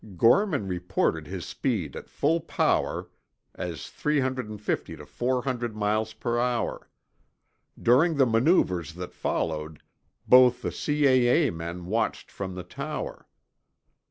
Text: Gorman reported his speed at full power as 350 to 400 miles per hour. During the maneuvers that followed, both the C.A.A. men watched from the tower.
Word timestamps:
Gorman 0.17 0.67
reported 0.67 1.27
his 1.27 1.45
speed 1.45 1.95
at 1.95 2.09
full 2.09 2.39
power 2.39 3.09
as 3.53 3.87
350 3.87 4.95
to 4.95 5.05
400 5.05 5.75
miles 5.75 6.13
per 6.13 6.39
hour. 6.39 6.89
During 7.79 8.15
the 8.17 8.25
maneuvers 8.25 8.95
that 8.95 9.13
followed, 9.13 9.83
both 10.27 10.63
the 10.63 10.71
C.A.A. 10.71 11.51
men 11.51 11.85
watched 11.85 12.31
from 12.31 12.55
the 12.55 12.63
tower. 12.63 13.27